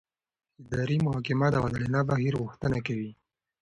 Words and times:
اداري 0.61 0.97
محاکمه 1.05 1.47
د 1.51 1.55
عادلانه 1.63 2.01
بهیر 2.09 2.33
غوښتنه 2.41 2.77
کوي. 2.87 3.11